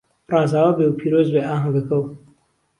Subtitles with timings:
[0.33, 2.03] رازاوه بێ و پیرۆز بێ ئاههنگهکهو